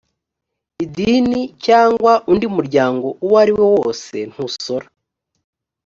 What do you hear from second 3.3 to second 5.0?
ari wose ntusora